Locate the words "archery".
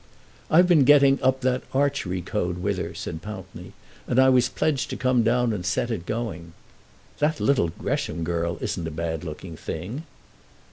1.75-2.23